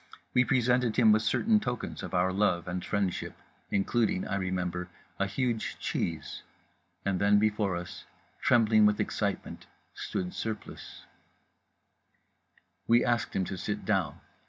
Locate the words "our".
2.15-2.33